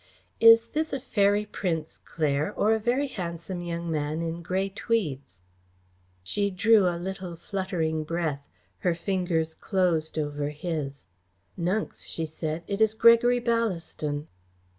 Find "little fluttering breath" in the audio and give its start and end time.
6.97-8.41